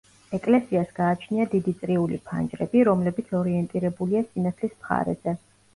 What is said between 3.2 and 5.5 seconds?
ორიენტირებულია სინათლის მხარეზე.